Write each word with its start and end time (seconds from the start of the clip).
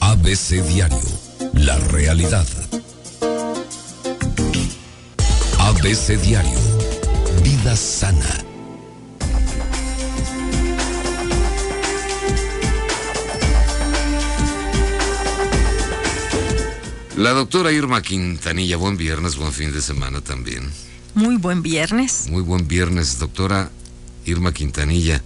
ABC 0.00 0.62
Diario, 0.66 0.98
la 1.54 1.76
realidad. 1.90 2.46
ABC 5.58 6.20
Diario, 6.20 6.58
vida 7.42 7.74
sana. 7.76 8.44
La 17.16 17.30
doctora 17.30 17.72
Irma 17.72 18.00
Quintanilla, 18.00 18.76
buen 18.76 18.96
viernes, 18.96 19.36
buen 19.36 19.52
fin 19.52 19.72
de 19.72 19.82
semana 19.82 20.20
también. 20.20 20.70
Muy 21.14 21.36
buen 21.36 21.62
viernes. 21.62 22.28
Muy 22.30 22.42
buen 22.42 22.68
viernes, 22.68 23.18
doctora 23.18 23.70
Irma 24.24 24.52
Quintanilla. 24.52 25.20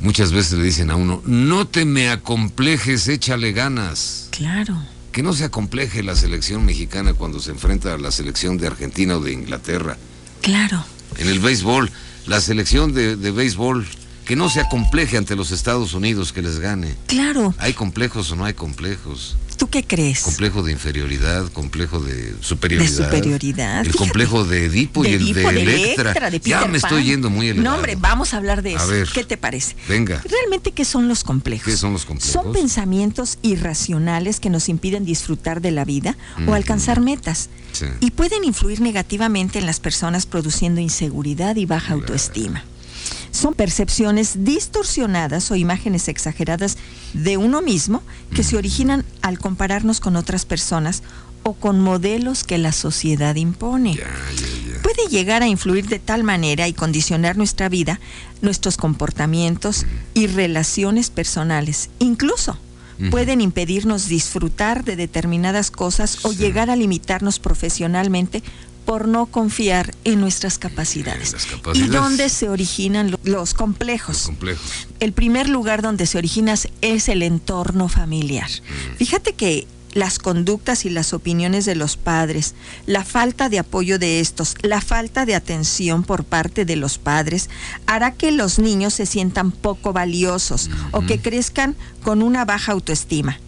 Muchas 0.00 0.32
veces 0.32 0.58
le 0.58 0.64
dicen 0.64 0.90
a 0.90 0.96
uno, 0.96 1.22
no 1.24 1.66
te 1.66 1.84
me 1.84 2.10
acomplejes, 2.10 3.08
échale 3.08 3.52
ganas. 3.52 4.28
Claro. 4.30 4.76
Que 5.12 5.22
no 5.22 5.32
se 5.32 5.44
acompleje 5.44 6.02
la 6.02 6.16
selección 6.16 6.64
mexicana 6.64 7.14
cuando 7.14 7.40
se 7.40 7.52
enfrenta 7.52 7.94
a 7.94 7.98
la 7.98 8.10
selección 8.10 8.58
de 8.58 8.66
Argentina 8.66 9.16
o 9.16 9.20
de 9.20 9.32
Inglaterra. 9.32 9.96
Claro. 10.42 10.84
En 11.16 11.28
el 11.28 11.38
béisbol, 11.38 11.90
la 12.26 12.40
selección 12.40 12.92
de, 12.92 13.16
de 13.16 13.30
béisbol, 13.30 13.86
que 14.24 14.36
no 14.36 14.48
se 14.48 14.60
acompleje 14.60 15.16
ante 15.16 15.36
los 15.36 15.52
Estados 15.52 15.94
Unidos 15.94 16.32
que 16.32 16.42
les 16.42 16.58
gane. 16.58 16.94
Claro. 17.06 17.54
¿Hay 17.58 17.74
complejos 17.74 18.30
o 18.32 18.36
no 18.36 18.44
hay 18.44 18.54
complejos? 18.54 19.36
¿Tú 19.56 19.68
qué 19.68 19.82
crees? 19.84 20.20
Complejo 20.20 20.62
de 20.62 20.72
inferioridad, 20.72 21.50
complejo 21.52 22.00
de 22.00 22.34
superioridad. 22.40 22.90
De 22.90 23.04
superioridad. 23.04 23.78
El 23.80 23.86
Fíjate. 23.86 23.98
complejo 23.98 24.44
de 24.44 24.64
Edipo 24.66 25.04
y 25.04 25.08
el 25.08 25.22
Edipo, 25.22 25.50
de 25.50 25.62
Electra. 25.62 26.02
Electra, 26.10 26.30
de 26.30 26.40
ya 26.40 26.66
me 26.66 26.78
estoy 26.78 27.04
yendo 27.04 27.30
muy 27.30 27.48
elevado. 27.48 27.70
No, 27.70 27.76
hombre, 27.76 27.96
vamos 27.96 28.34
a 28.34 28.38
hablar 28.38 28.62
de 28.62 28.74
A 28.74 28.78
eso. 28.78 28.88
ver. 28.88 29.08
¿Qué 29.12 29.24
te 29.24 29.36
parece? 29.36 29.76
Venga. 29.88 30.22
Realmente, 30.28 30.72
¿qué 30.72 30.84
son 30.84 31.08
los 31.08 31.24
complejos? 31.24 31.66
¿Qué 31.66 31.76
son 31.76 31.92
los 31.92 32.04
complejos? 32.04 32.32
Son 32.32 32.52
pensamientos 32.52 33.38
irracionales 33.42 34.40
que 34.40 34.50
nos 34.50 34.68
impiden 34.68 35.04
disfrutar 35.04 35.60
de 35.60 35.70
la 35.70 35.84
vida 35.84 36.16
o 36.46 36.54
alcanzar 36.54 37.00
metas. 37.00 37.48
Sí. 37.72 37.86
Y 38.00 38.10
pueden 38.12 38.44
influir 38.44 38.80
negativamente 38.80 39.58
en 39.58 39.66
las 39.66 39.80
personas 39.80 40.26
produciendo 40.26 40.80
inseguridad 40.80 41.56
y 41.56 41.66
baja 41.66 41.94
autoestima. 41.94 42.64
Son 43.34 43.52
percepciones 43.54 44.44
distorsionadas 44.44 45.50
o 45.50 45.56
imágenes 45.56 46.06
exageradas 46.06 46.78
de 47.14 47.36
uno 47.36 47.62
mismo 47.62 48.00
que 48.32 48.44
se 48.44 48.56
originan 48.56 49.04
al 49.22 49.40
compararnos 49.40 49.98
con 49.98 50.14
otras 50.14 50.44
personas 50.44 51.02
o 51.42 51.54
con 51.54 51.80
modelos 51.80 52.44
que 52.44 52.58
la 52.58 52.70
sociedad 52.70 53.34
impone 53.34 53.98
puede 54.84 55.08
llegar 55.08 55.42
a 55.42 55.48
influir 55.48 55.88
de 55.88 55.98
tal 55.98 56.22
manera 56.22 56.68
y 56.68 56.74
condicionar 56.74 57.36
nuestra 57.36 57.68
vida, 57.68 58.00
nuestros 58.40 58.76
comportamientos 58.76 59.84
y 60.12 60.26
relaciones 60.26 61.10
personales. 61.10 61.90
Incluso 61.98 62.56
pueden 63.10 63.40
impedirnos 63.40 64.06
disfrutar 64.06 64.84
de 64.84 64.94
determinadas 64.94 65.72
cosas 65.72 66.24
o 66.24 66.30
Sí. 66.30 66.36
llegar 66.36 66.70
a 66.70 66.76
limitarnos 66.76 67.40
profesionalmente 67.40 68.42
por 68.84 69.08
no 69.08 69.26
confiar 69.26 69.94
en 70.04 70.20
nuestras 70.20 70.58
capacidades. 70.58 71.34
¿Y 71.74 71.82
dónde 71.88 72.28
se 72.28 72.48
originan 72.48 73.10
lo- 73.10 73.18
los 73.24 73.34
Los 73.34 73.54
complejos? 73.54 74.30
el 75.00 75.12
primer 75.12 75.48
lugar 75.48 75.82
donde 75.82 76.06
se 76.06 76.18
origina 76.18 76.54
es 76.80 77.08
el 77.08 77.22
entorno 77.22 77.88
familiar. 77.88 78.48
Fíjate 78.96 79.32
que 79.34 79.66
las 79.92 80.18
conductas 80.18 80.84
y 80.86 80.90
las 80.90 81.12
opiniones 81.12 81.64
de 81.66 81.76
los 81.76 81.96
padres, 81.96 82.54
la 82.86 83.04
falta 83.04 83.48
de 83.48 83.60
apoyo 83.60 83.98
de 84.00 84.18
estos, 84.18 84.56
la 84.62 84.80
falta 84.80 85.24
de 85.24 85.36
atención 85.36 86.02
por 86.02 86.24
parte 86.24 86.64
de 86.64 86.74
los 86.74 86.98
padres, 86.98 87.48
hará 87.86 88.10
que 88.12 88.32
los 88.32 88.58
niños 88.58 88.92
se 88.94 89.06
sientan 89.06 89.52
poco 89.52 89.92
valiosos 89.92 90.68
o 90.90 91.02
que 91.02 91.20
crezcan 91.20 91.76
con 92.02 92.22
una 92.22 92.44
baja 92.44 92.72
autoestima. 92.72 93.38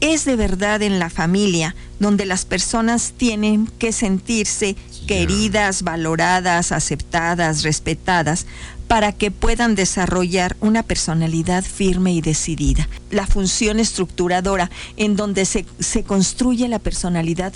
Es 0.00 0.24
de 0.24 0.36
verdad 0.36 0.82
en 0.82 0.98
la 0.98 1.10
familia 1.10 1.74
donde 1.98 2.26
las 2.26 2.44
personas 2.44 3.14
tienen 3.16 3.66
que 3.78 3.92
sentirse 3.92 4.76
queridas, 5.06 5.82
valoradas, 5.82 6.72
aceptadas, 6.72 7.62
respetadas, 7.62 8.46
para 8.88 9.12
que 9.12 9.30
puedan 9.30 9.74
desarrollar 9.74 10.56
una 10.60 10.82
personalidad 10.82 11.64
firme 11.64 12.12
y 12.12 12.20
decidida. 12.20 12.88
La 13.10 13.26
función 13.26 13.80
estructuradora 13.80 14.70
en 14.96 15.16
donde 15.16 15.44
se, 15.44 15.66
se 15.80 16.04
construye 16.04 16.68
la 16.68 16.78
personalidad 16.78 17.52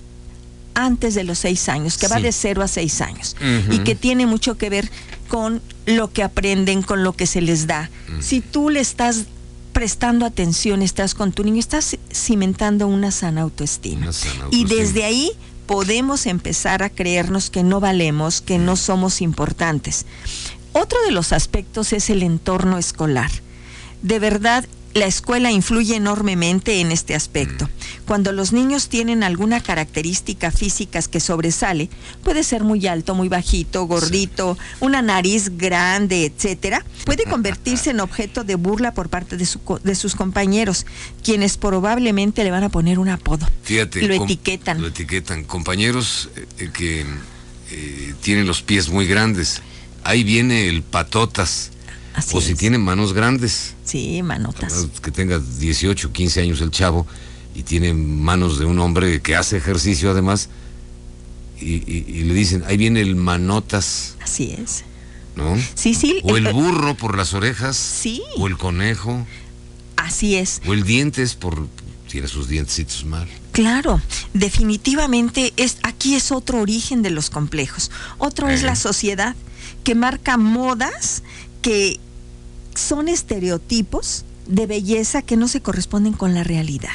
antes 0.75 1.15
de 1.15 1.25
los 1.25 1.39
seis 1.39 1.69
años, 1.69 1.99
que 1.99 2.09
va 2.09 2.21
de 2.21 2.33
cero 2.33 2.63
a 2.63 2.69
seis 2.69 3.01
años, 3.01 3.37
y 3.71 3.81
que 3.81 3.95
tiene 3.95 4.27
mucho 4.27 4.57
que 4.57 4.71
ver 4.71 4.91
con 5.29 5.61
lo 5.87 6.13
que 6.13 6.23
aprenden, 6.23 6.83
con 6.83 7.03
lo 7.03 7.13
que 7.13 7.27
se 7.27 7.41
les 7.41 7.67
da. 7.67 7.91
Si 8.21 8.41
tú 8.41 8.71
le 8.71 8.81
estás 8.81 9.27
prestando 9.73 10.27
atención, 10.27 10.83
estás 10.83 11.15
con 11.15 11.33
tu 11.33 11.45
niño, 11.45 11.59
estás 11.61 11.97
cimentando 12.13 12.87
una 12.87 13.11
sana 13.11 13.43
autoestima. 13.43 14.03
Una 14.03 14.13
sana 14.13 14.35
Y 14.51 14.63
autoestima. 14.63 14.69
desde 14.75 15.05
ahí 15.05 15.33
podemos 15.67 16.27
empezar 16.27 16.83
a 16.83 16.91
creernos 16.91 17.49
que 17.51 17.63
no 17.63 17.81
valemos, 17.81 18.41
que 18.41 18.59
no 18.59 18.77
somos 18.77 19.21
importantes. 19.23 20.05
Otro 20.73 21.01
de 21.03 21.11
los 21.13 21.33
aspectos 21.33 21.93
es 21.93 22.11
el 22.11 22.23
entorno 22.23 22.79
escolar. 22.79 23.31
De 24.03 24.19
verdad, 24.19 24.65
la 24.95 25.07
escuela 25.07 25.51
influye 25.53 25.95
enormemente 25.97 26.81
en 26.81 26.91
este 26.91 27.15
aspecto. 27.15 27.69
Cuando 28.07 28.33
los 28.33 28.53
niños 28.53 28.89
tienen 28.89 29.23
alguna 29.23 29.63
característica 29.63 30.51
física 30.51 31.01
que 31.03 31.21
sobresale, 31.21 31.89
puede 32.25 32.43
ser 32.43 32.65
muy 32.65 32.87
alto, 32.87 33.15
muy 33.15 33.29
bajito, 33.29 33.85
gordito, 33.85 34.59
una 34.81 35.01
nariz 35.01 35.57
grande, 35.57 36.27
etcétera, 36.27 36.85
puede 37.05 37.25
convertirse 37.31 37.91
en 37.91 38.01
objeto 38.01 38.43
de 38.43 38.57
burla 38.57 38.93
por 38.93 39.09
parte 39.09 39.37
de, 39.37 39.47
su 39.47 39.61
de 39.85 39.95
sus 39.95 40.15
compañeros, 40.17 40.87
quienes 41.23 41.57
probablemente 41.57 42.43
le 42.43 42.51
van 42.51 42.65
a 42.65 42.69
poner 42.69 42.99
un 42.99 43.09
apodo. 43.09 43.49
Fíjate. 43.63 44.07
Lo 44.07 44.15
etiquetan. 44.15 44.81
Lo 44.81 44.89
etiquetan. 44.89 45.45
Compañeros 45.45 46.31
eh, 46.37 46.47
eh, 46.59 46.71
que 46.73 47.07
eh, 47.71 48.15
tienen 48.23 48.47
los 48.47 48.63
pies 48.63 48.89
muy 48.89 49.07
grandes. 49.07 49.63
Ahí 50.03 50.25
viene 50.25 50.69
el 50.69 50.83
patotas. 50.83 51.71
Así 52.15 52.37
o 52.37 52.41
si 52.41 52.53
es. 52.53 52.59
tiene 52.59 52.79
manos 52.79 53.13
grandes. 53.13 53.75
Sí, 53.85 54.23
manotas. 54.23 54.87
Que 55.03 55.11
tenga 55.11 55.39
18, 55.39 56.13
15 56.13 56.41
años 56.43 56.61
el 56.61 56.71
chavo 56.71 57.07
y 57.55 57.63
tiene 57.63 57.95
manos 57.95 58.59
de 58.59 58.65
un 58.65 58.79
hombre 58.81 59.21
que 59.23 59.37
hace 59.37 59.57
ejercicio 59.57 60.11
además. 60.11 60.49
Y, 61.61 61.75
y- 61.91 62.05
y 62.09 62.25
le 62.25 62.35
dicen, 62.35 62.65
ahí 62.67 62.77
viene 62.77 63.01
el 63.03 63.17
manotas, 63.17 64.17
Así 64.23 64.53
es. 64.59 64.85
¿no? 65.37 65.57
Sí, 65.75 65.95
sí. 65.95 66.21
O 66.25 66.37
el 66.37 66.47
eh, 66.49 66.53
burro 66.53 66.97
por 66.97 67.17
las 67.17 67.35
orejas. 67.35 67.77
Sí. 67.77 68.23
O 68.39 68.47
el 68.47 68.57
conejo. 68.57 69.27
Así 69.97 70.37
es. 70.37 70.61
O 70.67 70.73
el 70.73 70.83
dientes 70.85 71.35
por... 71.35 71.67
Tiene 72.11 72.27
sus 72.27 72.49
dientecitos 72.49 73.05
mal. 73.05 73.29
Claro, 73.53 74.01
definitivamente 74.35 75.53
es 75.57 75.77
aquí 75.85 76.15
es 76.17 76.33
otro 76.33 76.61
origen 76.61 77.03
de 77.03 77.11
los 77.11 77.31
complejos. 77.31 77.91
Otro 78.19 78.49
es 78.49 78.63
Eh. 78.63 78.67
la 78.67 78.75
sociedad 78.75 79.37
que 79.85 79.95
marca 79.95 80.37
modas 80.37 81.23
que 81.63 81.99
son 82.75 83.09
estereotipos 83.09 84.25
de 84.47 84.67
belleza 84.67 85.23
que 85.23 85.37
no 85.37 85.49
se 85.49 85.61
corresponden 85.61 86.13
con 86.13 86.35
la 86.35 86.45
realidad. 86.45 86.93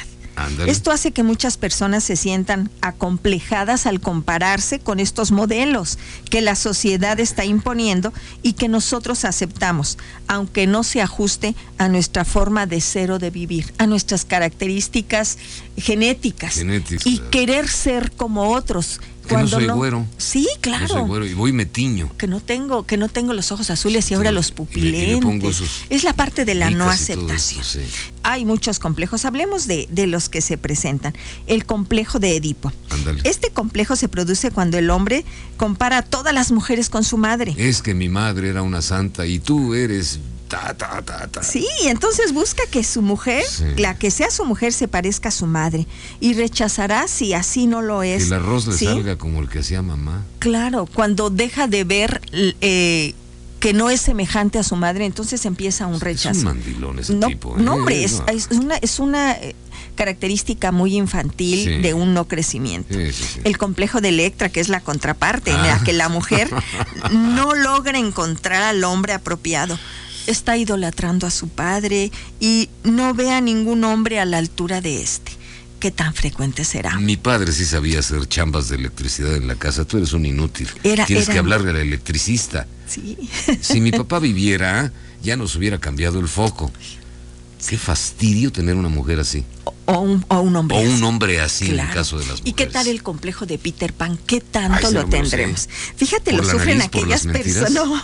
Esto 0.66 0.90
hace 0.90 1.12
que 1.12 1.22
muchas 1.22 1.56
personas 1.56 2.04
se 2.04 2.14
sientan 2.14 2.70
acomplejadas 2.82 3.86
al 3.86 4.00
compararse 4.00 4.78
con 4.78 5.00
estos 5.00 5.32
modelos 5.32 5.98
que 6.28 6.42
la 6.42 6.56
sociedad 6.56 7.18
está 7.20 7.46
imponiendo 7.46 8.12
y 8.42 8.52
que 8.52 8.68
nosotros 8.68 9.24
aceptamos, 9.24 9.96
aunque 10.28 10.66
no 10.66 10.84
se 10.84 11.00
ajuste 11.00 11.54
a 11.78 11.88
nuestra 11.88 12.26
forma 12.26 12.66
de 12.66 12.82
ser 12.82 13.12
o 13.12 13.18
de 13.18 13.30
vivir, 13.30 13.72
a 13.78 13.86
nuestras 13.86 14.26
características 14.26 15.38
genéticas. 15.78 16.62
Y 17.04 17.18
querer 17.30 17.66
ser 17.66 18.12
como 18.12 18.52
otros. 18.52 19.00
Que 19.26 19.36
no 19.36 19.48
soy 19.48 19.66
güero. 19.66 20.06
Sí, 20.16 20.48
claro. 20.60 20.86
Yo 20.86 20.94
soy 20.94 21.02
güero 21.02 21.26
y 21.26 21.34
voy 21.34 21.52
metiño. 21.52 22.10
Que 22.16 22.26
no 22.26 22.40
tengo, 22.40 22.86
que 22.86 22.96
no 22.96 23.08
tengo 23.08 23.32
los 23.32 23.52
ojos 23.52 23.70
azules 23.70 24.10
y 24.10 24.14
ahora 24.14 24.32
los 24.32 24.52
pupilentes. 24.52 25.62
es 25.90 26.04
la 26.04 26.12
parte 26.12 26.44
de 26.44 26.54
la 26.54 26.70
no 26.70 26.88
aceptación. 26.88 27.62
eso, 27.62 27.80
sí. 27.80 27.80
Hay 28.22 28.44
muchos 28.44 28.78
complejos. 28.78 29.24
Hablemos 29.24 29.66
de, 29.66 29.88
de 29.90 30.06
los 30.06 30.28
que 30.28 30.40
se 30.40 30.58
presentan. 30.58 31.14
El 31.46 31.64
complejo 31.64 32.18
de 32.18 32.36
Edipo. 32.36 32.72
Ándale. 32.90 33.20
Este 33.24 33.50
complejo 33.50 33.96
se 33.96 34.08
produce 34.08 34.50
cuando 34.50 34.78
el 34.78 34.90
hombre 34.90 35.24
compara 35.56 35.98
a 35.98 36.02
todas 36.02 36.34
las 36.34 36.52
mujeres 36.52 36.90
con 36.90 37.04
su 37.04 37.18
madre. 37.18 37.54
Es 37.56 37.82
que 37.82 37.94
mi 37.94 38.08
madre 38.08 38.48
era 38.48 38.62
una 38.62 38.82
santa 38.82 39.26
y 39.26 39.38
tú 39.38 39.74
eres 39.74 40.20
ta 40.48 40.74
ta 40.74 41.02
ta 41.02 41.26
ta. 41.26 41.42
Sí, 41.42 41.66
entonces 41.84 42.32
busca 42.32 42.62
que 42.70 42.84
su 42.84 43.02
mujer, 43.02 43.42
Sí. 43.48 43.64
la 43.78 43.98
que 43.98 44.10
sea 44.10 44.30
su 44.30 44.44
mujer, 44.44 44.72
se 44.72 44.88
parezca 44.88 45.28
a 45.30 45.32
su 45.32 45.46
madre 45.46 45.86
y 46.20 46.34
rechazará 46.34 47.08
si 47.08 47.34
así 47.34 47.66
no 47.66 47.82
lo 47.82 48.00
Que 48.00 48.14
es. 48.16 48.26
el 48.26 48.34
arroz 48.34 48.66
le 48.66 48.74
¿Sí? 48.76 48.84
salga 48.86 49.16
como 49.16 49.40
el 49.40 49.48
que 49.48 49.60
hacía 49.60 49.82
mamá. 49.82 50.24
Claro, 50.38 50.86
cuando 50.86 51.30
deja 51.30 51.66
de 51.66 51.84
ver 51.84 52.20
eh, 52.60 53.14
que 53.60 53.72
no 53.72 53.90
es 53.90 54.00
semejante 54.02 54.58
a 54.58 54.62
su 54.62 54.76
madre, 54.76 55.06
entonces 55.06 55.44
empieza 55.46 55.86
un 55.86 55.94
Es 55.94 56.00
rechazo. 56.00 56.38
un 56.40 56.44
mandilón 56.44 56.98
ese 56.98 57.14
no, 57.14 57.26
tipo. 57.26 57.56
¿eh? 57.58 57.62
no, 57.62 57.74
hombre, 57.74 58.04
es, 58.04 58.22
es 58.28 58.48
una, 58.50 58.76
es 58.76 58.98
una 59.00 59.32
eh, 59.32 59.56
característica 59.96 60.70
muy 60.72 60.94
infantil 60.94 61.64
Sí. 61.64 61.78
de 61.82 61.94
un 61.94 62.12
no 62.14 62.28
crecimiento. 62.28 62.94
Sí, 62.94 63.12
sí, 63.12 63.24
sí. 63.34 63.40
El 63.44 63.56
complejo 63.58 64.00
de 64.00 64.10
Electra, 64.10 64.50
que 64.50 64.60
es 64.60 64.68
la 64.68 64.80
contraparte, 64.80 65.50
en 65.50 65.56
Ah. 65.56 65.78
la 65.78 65.84
que 65.84 65.92
la 65.94 66.08
mujer 66.08 66.50
no 67.12 67.54
logra 67.54 67.98
encontrar 67.98 68.62
al 68.62 68.84
hombre 68.84 69.14
apropiado. 69.14 69.78
Está 70.26 70.56
idolatrando 70.56 71.26
a 71.26 71.30
su 71.30 71.48
padre 71.48 72.10
y 72.40 72.68
no 72.84 73.14
ve 73.14 73.30
a 73.30 73.40
ningún 73.40 73.84
hombre 73.84 74.18
a 74.20 74.24
la 74.24 74.38
altura 74.38 74.80
de 74.80 75.02
este. 75.02 75.32
¿Qué 75.80 75.90
tan 75.90 76.14
frecuente 76.14 76.64
será? 76.64 76.98
Mi 76.98 77.16
padre 77.16 77.52
sí 77.52 77.64
sabía 77.66 77.98
hacer 77.98 78.26
chambas 78.28 78.68
de 78.70 78.76
electricidad 78.76 79.34
en 79.36 79.46
la 79.46 79.56
casa. 79.56 79.84
Tú 79.84 79.98
eres 79.98 80.12
un 80.14 80.24
inútil. 80.24 80.68
Era- 80.82 81.04
Tienes 81.04 81.26
era- 81.26 81.34
que 81.34 81.38
hablarle 81.38 81.70
al 81.70 81.76
electricista. 81.76 82.66
Sí. 82.88 83.18
Si 83.60 83.80
mi 83.80 83.90
papá 83.92 84.18
viviera, 84.18 84.90
ya 85.22 85.36
nos 85.36 85.54
hubiera 85.54 85.78
cambiado 85.78 86.18
el 86.18 86.28
foco. 86.28 86.72
Qué 87.68 87.76
fastidio 87.76 88.50
tener 88.52 88.74
una 88.76 88.88
mujer 88.88 89.20
así. 89.20 89.44
O, 89.88 90.00
un, 90.00 90.24
o 90.28 90.40
un 90.40 90.56
hombre. 90.56 90.76
O 90.78 90.80
un 90.80 90.94
así. 90.94 91.02
hombre 91.04 91.40
así 91.40 91.70
en 91.70 91.78
el 91.78 91.90
caso 91.90 92.18
de 92.18 92.24
las 92.26 92.40
mujeres. 92.40 92.50
¿Y 92.50 92.52
qué 92.54 92.66
tal 92.66 92.88
el 92.88 93.02
complejo 93.04 93.46
de 93.46 93.56
Peter 93.56 93.92
Pan? 93.92 94.18
¿Qué 94.26 94.40
tanto 94.40 94.90
lo 94.90 95.02
no 95.04 95.08
tendremos? 95.08 95.68
Fíjate, 95.96 96.32
¿Por 96.32 96.44
lo 96.44 96.50
sufren 96.50 96.78
nariz, 96.78 96.88
aquellas 96.88 97.26
personas. 97.26 97.70
No. 97.72 98.02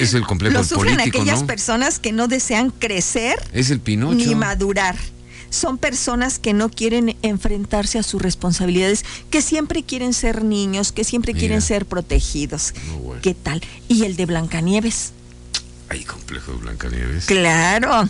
Es 0.00 0.14
el 0.14 0.24
complejo 0.26 0.54
Lo 0.56 0.64
sufren 0.64 0.96
político, 0.96 1.18
aquellas 1.20 1.42
¿no? 1.42 1.46
personas 1.46 1.98
que 1.98 2.12
no 2.12 2.28
desean 2.28 2.70
crecer 2.70 3.38
Es 3.52 3.68
el 3.70 3.80
Pinocho. 3.80 4.14
ni 4.14 4.34
madurar. 4.34 4.96
Son 5.50 5.76
personas 5.76 6.38
que 6.38 6.54
no 6.54 6.70
quieren 6.70 7.14
enfrentarse 7.20 7.98
a 7.98 8.02
sus 8.02 8.22
responsabilidades, 8.22 9.04
que 9.28 9.42
siempre 9.42 9.82
quieren 9.82 10.14
ser 10.14 10.42
niños, 10.44 10.92
que 10.92 11.04
siempre 11.04 11.34
Mira. 11.34 11.40
quieren 11.40 11.60
ser 11.60 11.84
protegidos. 11.84 12.72
Bueno. 13.04 13.20
¿Qué 13.20 13.34
tal? 13.34 13.60
¿Y 13.86 14.04
el 14.04 14.16
de 14.16 14.24
Blancanieves? 14.24 15.12
Ay, 15.92 16.04
complejo 16.04 16.52
de 16.52 16.58
Blancanieves. 16.58 17.26
Claro. 17.26 18.08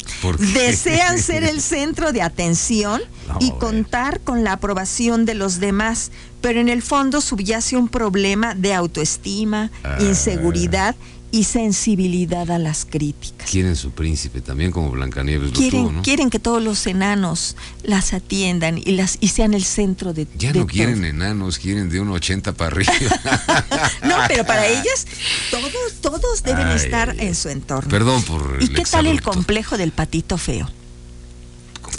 Desean 0.54 1.18
ser 1.18 1.42
el 1.42 1.60
centro 1.74 2.12
de 2.12 2.22
atención 2.22 3.02
No, 3.26 3.38
y 3.40 3.50
contar 3.58 4.20
con 4.20 4.44
la 4.44 4.52
aprobación 4.52 5.24
de 5.24 5.34
los 5.34 5.58
demás, 5.58 6.12
pero 6.40 6.60
en 6.60 6.68
el 6.68 6.80
fondo 6.80 7.20
subyace 7.20 7.76
un 7.76 7.88
problema 7.88 8.54
de 8.54 8.72
autoestima, 8.72 9.72
Ah. 9.82 9.96
inseguridad 10.00 10.94
y 11.32 11.44
sensibilidad 11.44 12.50
a 12.50 12.58
las 12.58 12.84
críticas. 12.84 13.50
Quieren 13.50 13.74
su 13.74 13.90
príncipe, 13.90 14.42
también 14.42 14.70
como 14.70 14.90
Blancanieves 14.90 15.48
lo 15.50 15.56
Quieren, 15.58 15.80
tuvo, 15.80 15.92
¿no? 15.92 16.02
quieren 16.02 16.30
que 16.30 16.38
todos 16.38 16.62
los 16.62 16.86
enanos 16.86 17.56
las 17.82 18.12
atiendan 18.12 18.78
y 18.78 18.92
las 18.92 19.16
y 19.20 19.28
sean 19.28 19.54
el 19.54 19.64
centro 19.64 20.12
de 20.12 20.28
Ya 20.36 20.52
de 20.52 20.60
no 20.60 20.66
quieren 20.66 21.04
enanos, 21.04 21.58
quieren 21.58 21.88
de 21.88 22.00
un 22.00 22.10
80 22.10 22.52
para 22.52 22.68
arriba. 22.68 22.92
No, 24.02 24.16
pero 24.28 24.44
para 24.44 24.66
ellas 24.66 25.06
todos 25.50 25.72
todos 26.00 26.42
deben 26.42 26.66
Ay, 26.66 26.76
estar 26.76 27.10
ay, 27.10 27.28
en 27.28 27.34
su 27.34 27.48
entorno. 27.48 27.88
Perdón 27.88 28.22
por 28.22 28.58
¿Y 28.60 28.64
el 28.64 28.74
qué 28.74 28.82
tal 28.82 29.06
el 29.06 29.22
complejo 29.22 29.78
del 29.78 29.92
patito 29.92 30.36
feo? 30.36 30.68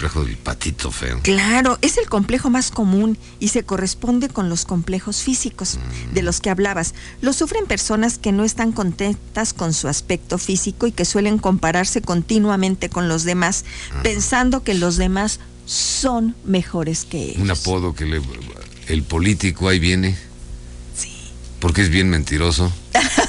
Complejo 0.04 0.26
del 0.26 0.38
patito 0.38 0.92
feo? 0.92 1.20
Claro, 1.22 1.78
es 1.82 1.98
el 1.98 2.10
complejo 2.10 2.50
más 2.50 2.72
común 2.72 3.18
y 3.40 3.50
se 3.50 3.64
corresponde 3.64 4.28
con 4.28 4.50
los 4.50 4.66
complejos 4.66 5.24
físicos 5.24 5.80
de 6.14 6.22
los 6.22 6.42
que 6.42 6.50
hablabas. 6.50 6.94
Lo 7.22 7.32
sufren 7.32 7.66
personas 7.66 8.18
que 8.18 8.32
no 8.32 8.44
están 8.44 8.74
contentas 8.74 9.54
con 9.54 9.74
su 9.74 9.88
aspecto 9.88 10.38
físico 10.38 10.88
y 10.88 10.92
que 10.92 11.06
suelen 11.06 11.38
compararse 11.38 12.02
continuamente 12.02 12.90
con 12.90 13.08
los 13.08 13.24
demás, 13.24 13.64
pensando 14.02 14.64
que 14.64 14.74
los 14.74 14.98
demás 14.98 15.40
son 15.66 16.36
mejores 16.44 17.06
que 17.06 17.24
ellos. 17.24 17.42
Un 17.42 17.52
apodo 17.52 17.96
que 17.96 18.06
le... 18.06 18.22
El 18.88 19.04
político 19.04 19.70
ahí 19.70 19.80
viene. 19.80 20.18
Sí. 20.98 21.14
Porque 21.60 21.82
es 21.82 21.90
bien 21.90 22.10
mentiroso. 22.10 22.72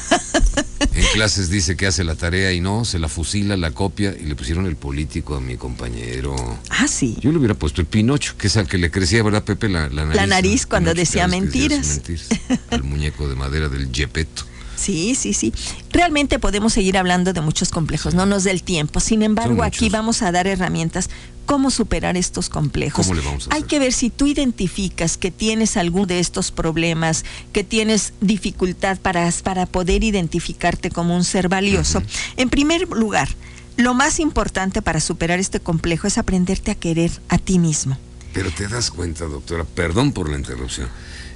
Clases 1.15 1.49
dice 1.49 1.77
que 1.77 1.87
hace 1.87 2.03
la 2.05 2.15
tarea 2.17 2.53
y 2.53 2.61
no, 2.61 2.85
se 2.85 2.99
la 2.99 3.09
fusila, 3.09 3.57
la 3.57 3.71
copia 3.71 4.15
y 4.19 4.25
le 4.25 4.35
pusieron 4.35 4.67
el 4.67 4.77
político 4.77 5.37
a 5.37 5.41
mi 5.41 5.57
compañero. 5.57 6.35
Ah, 6.71 6.89
sí. 6.89 7.17
Yo 7.21 7.31
le 7.31 7.39
hubiera 7.39 7.55
puesto 7.55 7.81
el 7.81 7.87
Pinocho, 7.87 8.37
que 8.37 8.49
es 8.49 8.57
al 8.57 8.67
que 8.67 8.79
le 8.79 8.91
crecía, 8.91 9.23
¿verdad, 9.23 9.45
Pepe? 9.45 9.69
La, 9.69 9.89
la 9.89 10.05
nariz. 10.05 10.29
nariz 10.29 10.63
¿no? 10.63 10.69
cuando 10.71 10.91
Pinocho, 10.93 11.01
decía 11.01 11.29
mentiras. 11.29 11.87
mentiras. 11.89 12.29
Al 12.71 12.83
muñeco 12.83 13.29
de 13.29 13.37
madera 13.37 13.69
del 13.69 13.89
Gepetto. 13.93 14.45
Sí, 14.77 15.15
sí, 15.15 15.33
sí. 15.33 15.53
Realmente 15.91 16.39
podemos 16.39 16.73
seguir 16.73 16.99
hablando 16.99 17.33
de 17.33 17.41
muchos 17.41 17.71
complejos, 17.71 18.15
no 18.15 18.27
nos 18.27 18.45
dé 18.45 18.51
el 18.51 18.63
tiempo. 18.63 19.01
Sin 19.01 19.23
embargo, 19.23 19.63
aquí 19.63 19.89
vamos 19.89 20.23
a 20.23 20.33
dar 20.33 20.47
herramientas 20.47 21.11
cómo 21.47 21.71
superar 21.71 22.17
estos 22.17 22.49
complejos. 22.49 23.07
¿Cómo 23.07 23.19
le 23.19 23.25
vamos 23.25 23.49
a 23.49 23.55
Hay 23.55 23.65
que 23.65 23.79
ver 23.79 23.93
si 23.93 24.11
tú 24.11 24.27
identificas 24.27 25.17
que 25.17 25.31
tienes 25.31 25.77
algún 25.77 26.07
de 26.07 26.21
estos 26.21 26.51
problemas, 26.51 27.25
que 27.53 27.65
tienes 27.65 28.13
dificultad 28.21 28.99
para, 28.99 29.31
para 29.43 29.67
poder 29.67 30.05
identificarte 30.05 30.91
como 30.91 31.17
un 31.17 31.25
ser 31.25 31.49
valioso. 31.49 32.03
En 32.37 32.51
primer 32.51 32.89
lugar, 32.89 33.29
lo 33.77 33.95
más 33.95 34.21
importante 34.21 34.83
para 34.83 35.01
superar 35.01 35.39
este 35.39 35.61
complejo 35.61 36.07
es 36.07 36.19
aprenderte 36.19 36.71
a 36.71 36.75
querer 36.75 37.11
a 37.29 37.39
ti 37.39 37.59
mismo. 37.59 37.99
Pero 38.33 38.51
te 38.51 38.67
das 38.69 38.91
cuenta, 38.91 39.27
doctora, 39.27 39.65
perdón 39.65 40.13
por 40.13 40.29
la 40.29 40.37
interrupción. 40.37 40.89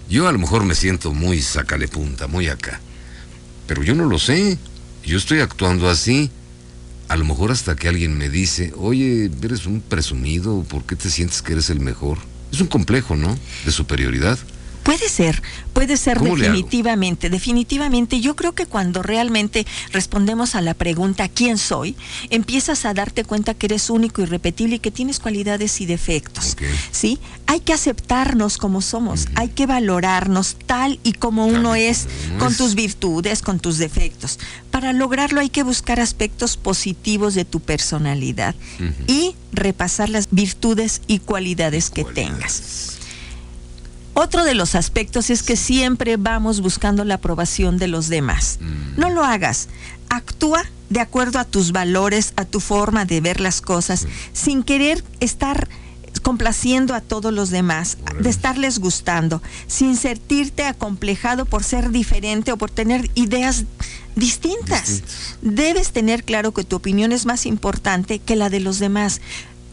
Yo 0.08 0.26
a 0.26 0.32
lo 0.32 0.38
mejor 0.38 0.64
me 0.64 0.74
siento 0.74 1.12
muy 1.12 1.42
sacale 1.42 1.86
punta, 1.86 2.26
muy 2.26 2.48
acá. 2.48 2.80
Pero 3.68 3.84
yo 3.84 3.94
no 3.94 4.06
lo 4.06 4.18
sé. 4.18 4.58
Yo 5.04 5.16
estoy 5.16 5.38
actuando 5.38 5.88
así. 5.88 6.30
A 7.06 7.16
lo 7.16 7.24
mejor 7.24 7.52
hasta 7.52 7.76
que 7.76 7.88
alguien 7.88 8.18
me 8.18 8.28
dice, 8.28 8.72
oye, 8.76 9.30
eres 9.42 9.66
un 9.66 9.80
presumido, 9.80 10.64
¿por 10.64 10.84
qué 10.84 10.96
te 10.96 11.08
sientes 11.08 11.40
que 11.40 11.52
eres 11.52 11.70
el 11.70 11.80
mejor? 11.80 12.18
Es 12.52 12.60
un 12.60 12.66
complejo, 12.66 13.14
¿no? 13.14 13.38
De 13.64 13.70
superioridad. 13.70 14.38
Puede 14.88 15.10
ser, 15.10 15.42
puede 15.74 15.98
ser 15.98 16.18
definitivamente, 16.18 17.28
definitivamente. 17.28 18.22
Yo 18.22 18.34
creo 18.34 18.54
que 18.54 18.64
cuando 18.64 19.02
realmente 19.02 19.66
respondemos 19.92 20.54
a 20.54 20.62
la 20.62 20.72
pregunta 20.72 21.28
¿quién 21.28 21.58
soy? 21.58 21.94
Empiezas 22.30 22.86
a 22.86 22.94
darte 22.94 23.22
cuenta 23.24 23.52
que 23.52 23.66
eres 23.66 23.90
único 23.90 24.22
y 24.22 24.24
repetible 24.24 24.76
y 24.76 24.78
que 24.78 24.90
tienes 24.90 25.20
cualidades 25.20 25.82
y 25.82 25.84
defectos. 25.84 26.56
¿Sí? 26.90 27.18
Hay 27.46 27.60
que 27.60 27.74
aceptarnos 27.74 28.56
como 28.56 28.80
somos, 28.80 29.28
hay 29.34 29.48
que 29.48 29.66
valorarnos 29.66 30.56
tal 30.64 30.98
y 31.02 31.12
como 31.12 31.44
uno 31.44 31.74
es, 31.74 32.06
con 32.38 32.56
tus 32.56 32.74
virtudes, 32.74 33.42
con 33.42 33.60
tus 33.60 33.76
defectos. 33.76 34.38
Para 34.70 34.94
lograrlo 34.94 35.42
hay 35.42 35.50
que 35.50 35.64
buscar 35.64 36.00
aspectos 36.00 36.56
positivos 36.56 37.34
de 37.34 37.44
tu 37.44 37.60
personalidad 37.60 38.54
y 39.06 39.34
repasar 39.52 40.08
las 40.08 40.28
virtudes 40.30 41.02
y 41.06 41.18
cualidades 41.18 41.90
que 41.90 42.04
tengas. 42.04 42.97
Otro 44.20 44.42
de 44.42 44.54
los 44.54 44.74
aspectos 44.74 45.30
es 45.30 45.44
que 45.44 45.54
siempre 45.54 46.16
vamos 46.16 46.60
buscando 46.60 47.04
la 47.04 47.14
aprobación 47.14 47.78
de 47.78 47.86
los 47.86 48.08
demás. 48.08 48.58
Mm. 48.60 49.00
No 49.00 49.10
lo 49.10 49.22
hagas. 49.22 49.68
Actúa 50.08 50.64
de 50.90 50.98
acuerdo 50.98 51.38
a 51.38 51.44
tus 51.44 51.70
valores, 51.70 52.32
a 52.34 52.44
tu 52.44 52.58
forma 52.58 53.04
de 53.04 53.20
ver 53.20 53.40
las 53.40 53.60
cosas, 53.60 54.08
sin 54.32 54.64
querer 54.64 55.04
estar 55.20 55.68
complaciendo 56.24 56.94
a 56.94 57.00
todos 57.00 57.32
los 57.32 57.50
demás, 57.50 57.96
de 58.18 58.28
estarles 58.28 58.80
gustando, 58.80 59.40
sin 59.68 59.94
sentirte 59.94 60.64
acomplejado 60.64 61.44
por 61.44 61.62
ser 61.62 61.90
diferente 61.90 62.50
o 62.50 62.56
por 62.56 62.72
tener 62.72 63.08
ideas 63.14 63.66
distintas. 64.16 64.88
Distintas. 64.88 65.36
Debes 65.42 65.92
tener 65.92 66.24
claro 66.24 66.52
que 66.52 66.64
tu 66.64 66.74
opinión 66.74 67.12
es 67.12 67.24
más 67.24 67.46
importante 67.46 68.18
que 68.18 68.34
la 68.34 68.50
de 68.50 68.58
los 68.58 68.80
demás. 68.80 69.20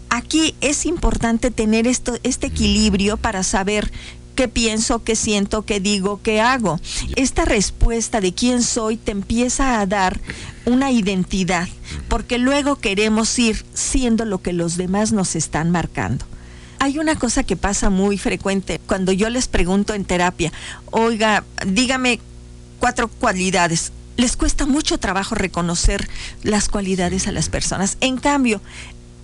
Aquí 0.09 0.53
es 0.61 0.85
importante 0.85 1.49
tener 1.49 1.87
esto, 1.87 2.19
este 2.21 2.45
equilibrio 2.47 3.17
para 3.17 3.41
saber 3.41 3.91
qué 4.35 4.47
pienso, 4.47 5.03
qué 5.03 5.15
siento, 5.15 5.63
qué 5.63 5.79
digo, 5.79 6.19
qué 6.21 6.41
hago. 6.41 6.79
Esta 7.15 7.45
respuesta 7.45 8.21
de 8.21 8.33
quién 8.33 8.61
soy 8.61 8.97
te 8.97 9.11
empieza 9.11 9.79
a 9.79 9.85
dar 9.85 10.19
una 10.65 10.91
identidad, 10.91 11.67
porque 12.07 12.37
luego 12.37 12.75
queremos 12.75 13.37
ir 13.39 13.65
siendo 13.73 14.25
lo 14.25 14.41
que 14.41 14.53
los 14.53 14.77
demás 14.77 15.11
nos 15.11 15.35
están 15.35 15.71
marcando. 15.71 16.25
Hay 16.79 16.99
una 16.99 17.15
cosa 17.15 17.43
que 17.43 17.55
pasa 17.55 17.89
muy 17.89 18.17
frecuente 18.17 18.79
cuando 18.85 19.11
yo 19.11 19.29
les 19.29 19.47
pregunto 19.47 19.93
en 19.93 20.05
terapia, 20.05 20.51
oiga, 20.91 21.43
dígame 21.65 22.19
cuatro 22.79 23.07
cualidades. 23.07 23.91
Les 24.17 24.37
cuesta 24.37 24.65
mucho 24.65 24.97
trabajo 24.97 25.35
reconocer 25.35 26.07
las 26.43 26.69
cualidades 26.69 27.27
a 27.27 27.31
las 27.31 27.49
personas. 27.49 27.97
En 28.01 28.17
cambio, 28.17 28.61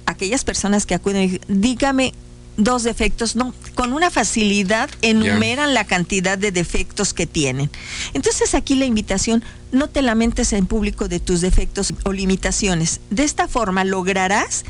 aquellas 0.05 0.43
personas 0.43 0.85
que 0.85 0.95
acuden 0.95 1.39
dígame 1.47 2.13
dos 2.57 2.83
defectos, 2.83 3.35
no, 3.35 3.53
con 3.75 3.93
una 3.93 4.09
facilidad 4.11 4.89
enumeran 5.01 5.73
la 5.73 5.85
cantidad 5.85 6.37
de 6.37 6.51
defectos 6.51 7.13
que 7.13 7.25
tienen. 7.25 7.69
Entonces 8.13 8.53
aquí 8.53 8.75
la 8.75 8.85
invitación, 8.85 9.43
no 9.71 9.87
te 9.87 10.01
lamentes 10.01 10.53
en 10.53 10.65
público 10.65 11.07
de 11.07 11.19
tus 11.19 11.41
defectos 11.41 11.93
o 12.03 12.11
limitaciones. 12.11 12.99
De 13.09 13.23
esta 13.23 13.47
forma 13.47 13.83
lograrás 13.83 14.65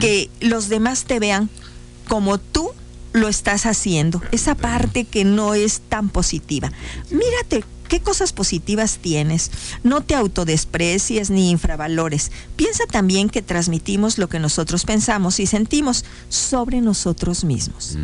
que 0.00 0.30
los 0.40 0.68
demás 0.68 1.04
te 1.04 1.18
vean 1.18 1.48
como 2.08 2.38
tú 2.38 2.70
lo 3.12 3.28
estás 3.28 3.66
haciendo, 3.66 4.22
esa 4.32 4.54
parte 4.54 5.04
que 5.04 5.24
no 5.24 5.54
es 5.54 5.80
tan 5.88 6.08
positiva. 6.08 6.72
Mírate 7.10 7.64
qué 7.92 8.00
cosas 8.00 8.32
positivas 8.32 8.96
tienes, 9.02 9.50
no 9.82 10.00
te 10.00 10.14
autodesprecies 10.14 11.28
ni 11.28 11.50
infravalores. 11.50 12.32
Piensa 12.56 12.86
también 12.86 13.28
que 13.28 13.42
transmitimos 13.42 14.16
lo 14.16 14.30
que 14.30 14.38
nosotros 14.38 14.86
pensamos 14.86 15.38
y 15.40 15.46
sentimos 15.46 16.06
sobre 16.30 16.80
nosotros 16.80 17.44
mismos. 17.44 17.98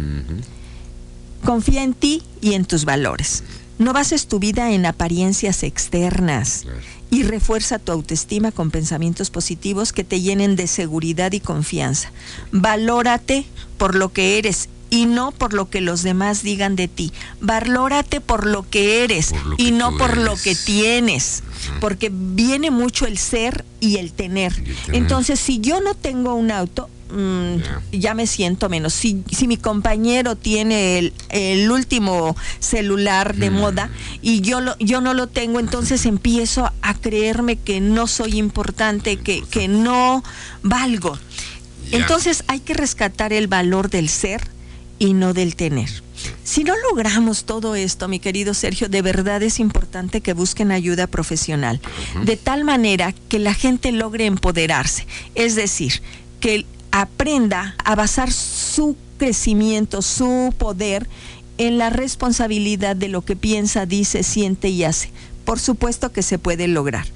Confía 1.43 1.85
en 1.85 1.95
ti 1.95 2.23
y 2.43 2.53
en 2.53 2.67
tus 2.67 2.85
valores. 2.85 3.45
No 3.79 3.95
bases 3.95 4.27
tu 4.27 4.39
vida 4.39 4.73
en 4.73 4.85
apariencias 4.85 5.63
externas 5.63 6.67
y 7.11 7.23
refuerza 7.23 7.79
tu 7.79 7.91
autoestima 7.91 8.53
con 8.53 8.71
pensamientos 8.71 9.31
positivos 9.31 9.95
que 9.95 10.05
te 10.05 10.21
llenen 10.21 10.55
de 10.55 10.67
seguridad 10.67 11.33
y 11.33 11.41
confianza. 11.41 12.13
Valórate 12.53 13.47
por 13.79 13.95
lo 13.95 14.13
que 14.13 14.37
eres 14.37 14.69
y 14.91 15.07
no 15.07 15.33
por 15.33 15.53
lo 15.55 15.69
que 15.69 15.81
los 15.81 16.03
demás 16.03 16.43
digan 16.43 16.77
de 16.77 16.89
ti. 16.89 17.13
Valórate 17.41 18.21
por 18.21 18.47
lo 18.47 18.69
que 18.69 19.05
eres 19.05 19.35
y 19.57 19.71
no 19.73 19.97
por 19.97 20.17
lo 20.17 20.37
que 20.37 20.55
tienes, 20.55 21.43
porque 21.81 22.11
viene 22.13 22.71
mucho 22.71 23.07
el 23.07 23.19
ser 23.19 23.65
y 23.81 23.97
el 23.97 24.13
tener. 24.13 24.53
Y 24.57 24.71
el 24.71 24.77
tener. 24.77 24.97
Entonces, 25.03 25.41
si 25.41 25.61
yo 25.61 25.81
no 25.81 25.95
tengo 25.95 26.35
un 26.35 26.51
auto, 26.51 26.89
mm, 27.11 27.57
Ya. 27.59 27.83
ya 27.93 28.15
me 28.15 28.27
siento 28.27 28.69
menos. 28.69 28.93
Si, 28.95 29.23
si 29.31 29.47
mi 29.47 29.57
compañero 29.57 30.37
tiene 30.37 30.99
el, 30.99 31.13
el 31.31 31.71
último 31.71 32.35
celular 32.59 33.35
de 33.37 33.51
Mm. 33.51 33.55
moda 33.55 33.91
y 34.23 34.41
yo, 34.41 34.61
lo, 34.61 34.77
yo 34.79 35.01
no 35.01 35.15
lo 35.15 35.27
tengo, 35.27 35.61
entonces 35.61 36.07
empiezo 36.07 36.71
a 36.83 36.95
creerme 36.95 37.57
que 37.57 37.81
no 37.81 38.07
soy 38.07 38.39
importante, 38.39 39.17
que, 39.19 39.43
que 39.51 39.69
no 39.69 40.23
valgo. 40.63 41.19
Entonces 41.91 42.45
hay 42.49 42.61
que 42.61 42.75
rescatar 42.75 43.33
el 43.33 43.47
valor 43.47 43.89
del 43.89 44.09
ser 44.11 44.43
y 44.99 45.15
no 45.15 45.35
del 45.35 45.57
tener. 45.57 45.89
Si 46.43 46.65
no 46.65 46.75
logramos 46.91 47.45
todo 47.45 47.75
esto, 47.75 48.09
mi 48.09 48.19
querido 48.19 48.55
Sergio, 48.55 48.89
de 48.89 49.03
verdad 49.03 49.43
es 49.43 49.61
importante 49.61 50.21
que 50.21 50.33
busquen 50.33 50.73
ayuda 50.73 51.07
profesional, 51.07 51.81
de 52.25 52.37
tal 52.37 52.65
manera 52.65 53.15
que 53.29 53.39
la 53.39 53.55
gente 53.55 53.93
logre 53.93 54.27
empoderarse, 54.27 55.07
es 55.35 55.55
decir, 55.55 56.03
que 56.41 56.67
aprenda 56.91 57.77
a 57.85 57.95
basar 57.95 58.33
su 58.33 58.97
crecimiento, 59.19 60.03
su 60.03 60.55
poder 60.57 61.09
en 61.59 61.79
la 61.79 61.91
responsabilidad 61.91 62.97
de 62.97 63.09
lo 63.09 63.23
que 63.23 63.37
piensa, 63.37 63.85
dice, 63.85 64.23
siente 64.23 64.69
y 64.69 64.85
hace. 64.85 65.11
Por 65.45 65.59
supuesto 65.59 66.13
que 66.13 66.23
se 66.23 66.39
puede 66.39 66.69
lograr. 66.69 67.07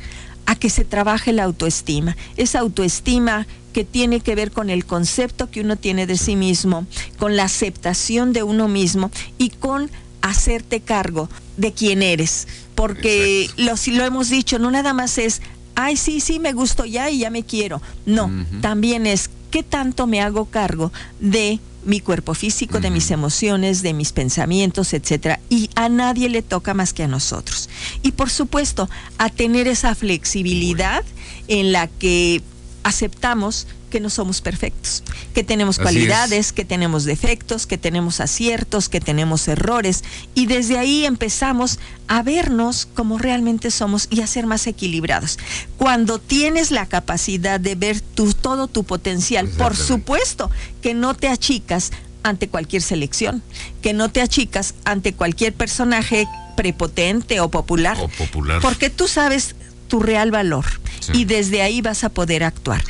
A 0.47 0.57
que 0.57 0.69
se 0.69 0.85
trabaje 0.85 1.33
la 1.33 1.45
autoestima. 1.45 2.17
Esa 2.37 2.59
autoestima 2.59 3.47
que 3.73 3.85
tiene 3.85 4.21
que 4.21 4.35
ver 4.35 4.52
con 4.52 4.71
el 4.71 4.85
concepto 4.85 5.50
que 5.50 5.61
uno 5.61 5.76
tiene 5.76 6.07
de 6.07 6.17
sí 6.17 6.37
mismo, 6.37 6.87
con 7.19 7.37
la 7.37 7.45
aceptación 7.45 8.33
de 8.33 8.43
uno 8.43 8.69
mismo 8.69 9.11
y 9.38 9.50
con 9.50 9.91
hacerte 10.21 10.81
cargo 10.81 11.29
de 11.57 11.73
quién 11.73 12.02
eres. 12.02 12.47
Porque 12.75 13.50
lo, 13.57 13.76
si 13.76 13.93
lo 13.93 14.05
hemos 14.05 14.31
dicho, 14.31 14.59
no 14.59 14.71
nada 14.71 14.95
más 14.95 15.19
es, 15.19 15.43
ay, 15.75 15.97
sí, 15.97 16.21
sí, 16.21 16.38
me 16.38 16.52
gusto 16.52 16.85
ya 16.85 17.11
y 17.11 17.19
ya 17.19 17.31
me 17.31 17.43
quiero. 17.43 17.83
No, 18.07 18.31
también 18.61 19.07
es 19.07 19.31
qué 19.50 19.62
tanto 19.62 20.07
me 20.07 20.21
hago 20.21 20.47
cargo 20.47 20.93
de 21.21 21.61
mi 21.85 22.00
cuerpo 22.00 22.35
físico, 22.35 22.81
de 22.81 22.91
mis 22.91 23.11
emociones, 23.11 23.83
de 23.83 23.93
mis 23.93 24.12
pensamientos, 24.12 24.93
etcétera. 24.95 25.41
Y 25.49 25.69
a 25.75 25.88
nadie 25.88 26.29
le 26.29 26.43
toca 26.43 26.75
más 26.75 26.93
que 26.93 27.02
a 27.02 27.09
nosotros. 27.09 27.69
Y 28.02 28.12
por 28.12 28.31
supuesto, 28.31 28.88
a 29.19 29.29
tener 29.29 29.67
esa 29.67 29.95
flexibilidad 29.95 31.05
en 31.49 31.73
la 31.73 31.88
que 31.88 32.43
aceptamos 32.83 33.67
que 33.91 34.01
no 34.01 34.09
somos 34.09 34.41
perfectos, 34.41 35.03
que 35.35 35.45
tenemos 35.45 35.77
Así 35.79 35.83
cualidades, 35.83 36.53
que 36.53 36.65
tenemos 36.65 37.05
defectos, 37.05 37.67
que 37.67 37.77
tenemos 37.77 38.21
aciertos, 38.21 38.89
que 38.89 39.01
tenemos 39.01 39.47
errores. 39.49 40.03
Y 40.35 40.47
desde 40.47 40.79
ahí 40.79 41.05
empezamos 41.05 41.79
a 42.09 42.23
vernos 42.23 42.89
como 42.95 43.19
realmente 43.19 43.71
somos 43.71 44.09
y 44.11 44.23
a 44.23 44.27
ser 44.27 44.47
más 44.47 44.67
equilibrados. 44.67 45.39
Cuando 45.77 46.19
tienes 46.19 46.71
la 46.71 46.87
capacidad 46.87 47.61
de 47.61 47.75
ver 47.75 48.01
tu, 48.01 48.33
todo 48.33 48.67
tu 48.67 48.85
potencial, 48.85 49.47
por 49.49 49.77
supuesto 49.77 50.51
que 50.81 50.95
no 50.95 51.15
te 51.15 51.29
achicas 51.29 51.93
ante 52.23 52.49
cualquier 52.49 52.83
selección, 52.83 53.43
que 53.83 53.93
no 53.93 54.09
te 54.11 54.23
achicas 54.23 54.75
ante 54.85 55.12
cualquier 55.12 55.53
personaje 55.53 56.27
prepotente 56.57 57.41
o 57.41 57.51
popular, 57.51 57.97
O 58.01 58.09
popular. 58.09 58.61
porque 58.62 58.91
tú 58.91 59.09
sabes 59.09 59.55
tu 59.92 60.00
real 60.00 60.30
valor 60.30 60.64
Sí. 61.00 61.12
y 61.14 61.25
desde 61.26 61.61
ahí 61.61 61.82
vas 61.82 62.02
a 62.02 62.08
poder 62.08 62.44
actuar. 62.44 62.82